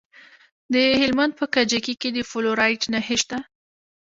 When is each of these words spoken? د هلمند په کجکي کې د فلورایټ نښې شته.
د 0.73 0.75
هلمند 1.01 1.33
په 1.39 1.45
کجکي 1.55 1.93
کې 2.01 2.09
د 2.13 2.17
فلورایټ 2.29 2.81
نښې 2.91 3.17
شته. 3.21 3.37